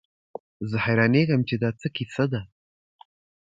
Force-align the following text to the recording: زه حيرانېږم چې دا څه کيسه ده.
زه 0.69 0.75
حيرانېږم 0.85 1.41
چې 1.49 1.55
دا 1.63 1.69
څه 1.79 1.87
کيسه 1.95 2.25
ده. 2.31 2.41